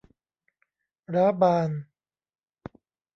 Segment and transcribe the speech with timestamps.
[1.13, 1.69] ร้าบาน